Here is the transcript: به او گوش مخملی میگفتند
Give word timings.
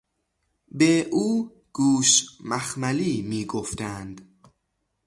به 0.71 1.07
او 1.11 1.51
گوش 1.73 2.25
مخملی 2.43 3.21
میگفتند 3.21 4.29